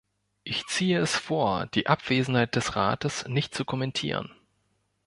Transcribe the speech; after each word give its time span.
Ich 0.43 0.65
ziehe 0.65 0.97
es 0.99 1.15
vor, 1.15 1.67
die 1.75 1.85
Abwesenheit 1.85 2.55
des 2.55 2.75
Rates 2.75 3.27
nicht 3.27 3.53
zu 3.53 3.65
kommentieren. 3.65 4.31